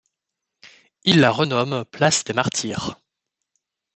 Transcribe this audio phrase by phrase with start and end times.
[1.03, 2.95] Ils la renomment Place des Martyrs.